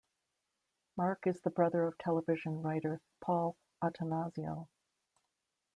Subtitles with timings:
[0.97, 4.67] Mark is the brother of television writer Paul Attanasio.